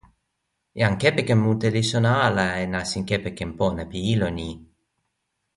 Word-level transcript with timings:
jan 0.79 0.93
kepeken 1.01 1.39
mute 1.45 1.67
li 1.75 1.83
sona 1.91 2.11
ala 2.27 2.47
e 2.63 2.65
nasin 2.73 3.03
kepeken 3.09 3.51
pona 3.59 3.83
pi 3.91 3.99
ilo 4.13 4.27
ni. 4.37 4.49